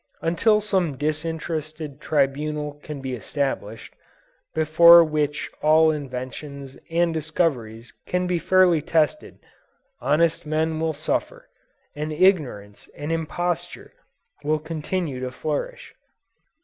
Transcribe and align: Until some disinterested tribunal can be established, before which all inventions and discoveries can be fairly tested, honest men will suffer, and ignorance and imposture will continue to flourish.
Until 0.23 0.61
some 0.61 0.97
disinterested 0.97 2.01
tribunal 2.01 2.79
can 2.81 3.01
be 3.01 3.13
established, 3.13 3.93
before 4.55 5.03
which 5.03 5.51
all 5.61 5.91
inventions 5.91 6.75
and 6.89 7.13
discoveries 7.13 7.93
can 8.07 8.25
be 8.25 8.39
fairly 8.39 8.81
tested, 8.81 9.37
honest 9.99 10.43
men 10.43 10.79
will 10.79 10.93
suffer, 10.93 11.47
and 11.95 12.11
ignorance 12.11 12.89
and 12.97 13.11
imposture 13.11 13.93
will 14.43 14.57
continue 14.57 15.19
to 15.19 15.29
flourish. 15.29 15.93